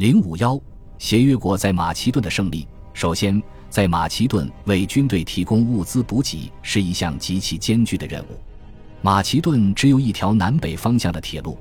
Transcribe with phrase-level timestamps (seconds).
[0.00, 0.58] 零五幺，
[0.96, 2.66] 协约国在马其顿的胜利。
[2.94, 8.28] 首先，在马其顿为军队提供物资补给是一项极其艰巨的任务。
[9.02, 11.58] 马其顿只有一条南北方向的铁路，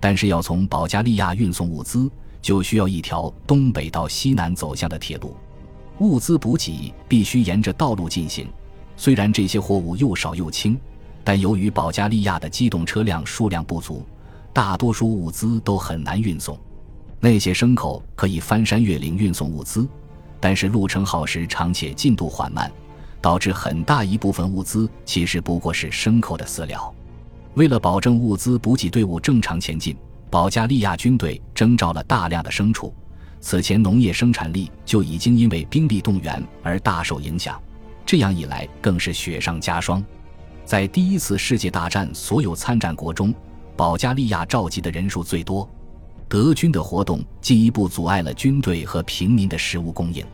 [0.00, 2.10] 但是要从保加利亚运送物资，
[2.42, 5.36] 就需要一条东北到西南走向的铁路。
[6.00, 8.48] 物资补给必须沿着道路进行。
[8.96, 10.76] 虽然这些货物又少又轻，
[11.22, 14.04] 但由于保加利亚的机动车辆数量不足，
[14.52, 16.58] 大多数物资都很难运送。
[17.20, 19.88] 那些牲口可以翻山越岭运送物资，
[20.40, 22.70] 但是路程耗时长且进度缓慢。
[23.18, 26.94] 导致很大一部分物资其实不过是牲口的饲料。
[27.54, 29.96] 为了保证物资补给队伍正常前进，
[30.30, 32.94] 保加利亚军队征召了大量的牲畜。
[33.40, 37.60] 此前农业生产力就已经因为兵力动员而大受影响，
[38.04, 40.04] 这样一来更是雪上加霜。
[40.64, 43.34] 在第一次世界大战所有参战国中，
[43.76, 45.68] 保加利亚召集的人数最多。
[46.28, 50.24] 德军的活动进一步阻碍了军队和平民的食物供应。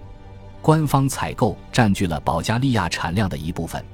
[0.62, 3.84] 官方采购占据了保加利亚产量的一部分，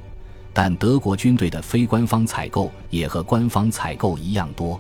[0.53, 4.79] 但德国军队的非官方采购也和官方采购一样多。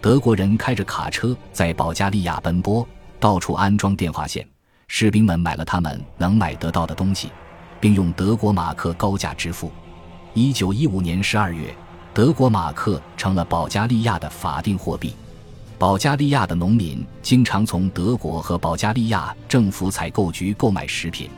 [0.00, 2.86] 德国人开着卡车在保加利亚奔波，
[3.20, 4.46] 到处安装电话线。
[4.86, 7.30] 士兵们买了他们能买得到的东西，
[7.78, 9.70] 并用德国马克高价支付。
[10.32, 11.74] 一九一五年十二月，
[12.14, 15.14] 德国马克成了保加利亚的法定货币。
[15.78, 21.30] 保加利亚的农民经常从德国和保加利亚政府采购局购买食品，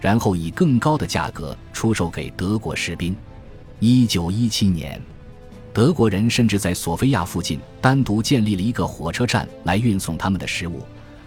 [0.00, 3.16] 然后以更高的价格出售给德国士兵。
[3.80, 5.02] 一九一七年，
[5.72, 10.80] 德国人甚至在索菲亚附近单独建立了一个火车站来运送他们的食物，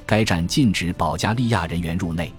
[0.05, 2.31] 该站禁止保加利亚人员入内。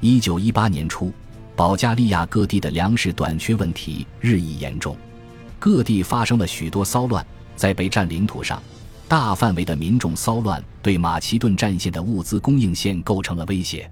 [0.00, 1.12] 一九一八年初，
[1.54, 4.96] 保加利亚各地的粮食短缺问题日益严重，
[5.60, 8.60] 各地发生了许多骚乱，在被占领土上。
[9.08, 13.90] 大范围的民众骚乱对马其顿战线的物资供应线构成了威胁，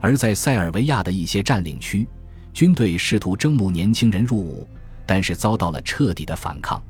[0.00, 2.08] 而在塞尔维亚的一些占领区，
[2.54, 4.66] 军队试图征募年轻人入伍，
[5.04, 6.82] 但是遭到了彻底的反抗。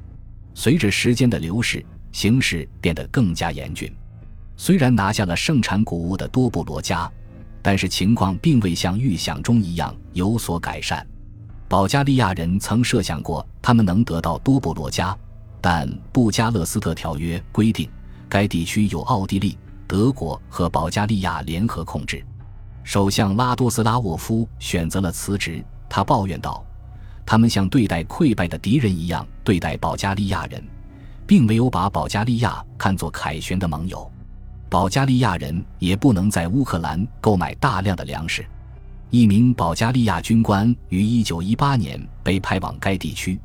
[0.55, 3.93] 随着时间的流逝，形势变得更加严峻。
[4.57, 7.11] 虽然拿下了盛产谷物的多布罗加，
[7.63, 11.05] 但是情况并未像预想中一样有所改善。
[11.67, 15.19] 保加利亚人曾设想过，他们能得到多布罗加。
[15.69, 17.91] 但布加勒斯特条约规定，
[18.29, 22.25] 该地区由奥地利、德国和保加利亚联合控制。
[22.85, 25.65] 首相拉多斯拉沃夫选择了辞职。
[25.89, 26.65] 他抱怨道
[27.27, 30.63] ：“他们像对待溃败的敌人一样对待保加利亚人，
[31.27, 34.09] 并没有把保加利亚看作凯旋的盟友。
[34.71, 38.47] 保加利亚人也不能在乌克兰购买大量的粮食。”
[39.11, 43.37] 一名保加利亚军官于1918年被派往该地区。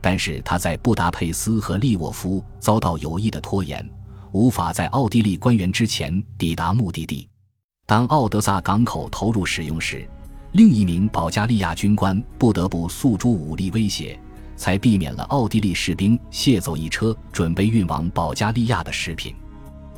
[0.00, 3.84] 但是他在布达佩斯和利沃夫遭到有意的拖延，
[4.32, 7.28] 无法在奥地利官员之前抵达目的地。
[7.86, 10.08] 当奥德萨港口投入使用时，
[10.52, 14.18] 另一名保加利亚军官不得不诉诸武力威胁，
[14.56, 19.34] 才避免了奥地利士兵卸走一车准备运往保加利亚的食品。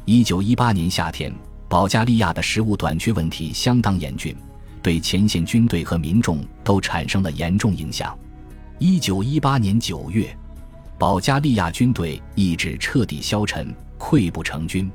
[0.05, 1.33] 一九一八年夏天，
[1.69, 4.35] 保加利亚的食物短缺问题相当严峻，
[4.83, 8.17] 对前线军队和民众都产生了严重影响。
[8.83, 10.35] 一九一八年九月，
[10.99, 14.91] 保加利亚军队意志彻底消沉，溃不成军。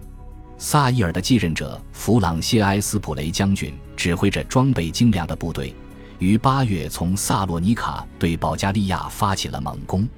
[0.57, 5.71] 萨伊尔的继任者弗朗西埃斯普雷将军指挥着装备精良的部队，
[6.17, 10.09] 于八月从萨洛尼卡对保加利亚发起了猛攻。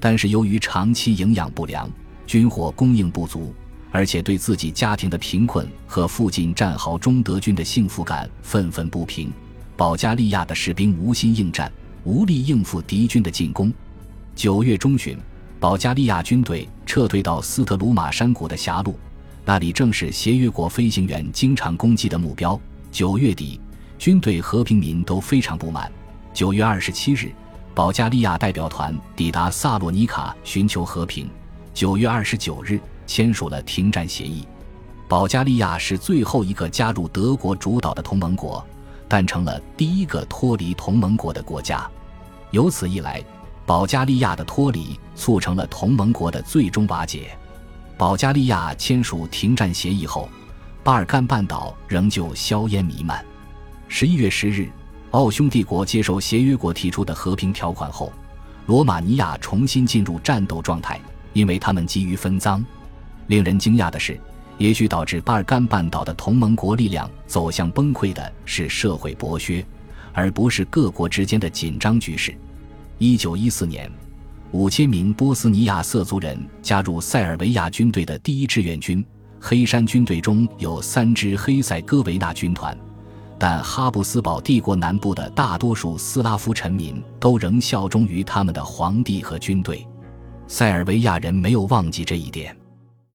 [0.00, 1.88] 但是由于长期营养不良、
[2.26, 3.54] 军火供应不足，
[3.92, 9.32] 而且对自己家庭的贫困和附近战壕中德军的幸福感愤愤不平，
[9.76, 11.70] 保加利亚的士兵无心应战。
[12.04, 13.72] 无力应付敌军的进攻。
[14.34, 15.18] 九月中旬，
[15.58, 18.98] 保加利亚军队撤退到斯特鲁马山谷的狭路，
[19.44, 22.58] 那里正是协约国飞行员经常攻击的目标。
[22.92, 23.58] 九月底，
[23.98, 25.90] 军队和平民都非常不满。
[26.32, 27.32] 九月二十七日，
[27.74, 31.28] 保加利亚代表团抵达萨洛尼卡寻求和平。
[31.72, 34.46] 九月二十九日，签署了停战协议。
[35.08, 38.64] 保加利亚是最后一个加入德国主导的同盟国。
[39.06, 41.88] 但成了第一个脱离同盟国的国家，
[42.54, 43.20] 由此一来，
[43.66, 47.36] 保加利亚的脱离促成了同盟国的最终瓦解。
[47.98, 50.28] 保加利亚签署停战协议后，
[50.84, 53.26] 巴尔干半岛仍旧硝烟弥漫。
[53.88, 54.70] 十一月十日，
[55.10, 58.12] 奥匈帝国接受协约国提出的和平条款后，
[58.66, 61.00] 罗马尼亚重新进入战斗状态，
[61.32, 62.64] 因为他们急于分赃。
[63.26, 64.16] 令人惊讶的是。
[64.58, 69.66] 也许导致巴尔干半岛的同盟国力量走向崩溃的是社会剥削，
[70.14, 72.34] 而不是各国之间的紧张局势。
[72.96, 73.90] 一九一四年，
[74.52, 79.04] 五千名波斯尼亚瑟族人加入塞尔维亚军队的第一志愿军，
[79.40, 82.74] 黑山军队中有三支黑塞哥维纳军团，
[83.38, 89.84] 但哈布斯堡帝国南部的大多数斯拉夫臣民都仍效忠于他们的皇帝和军队。
[90.46, 92.56] 塞尔维亚人没有忘记这一点。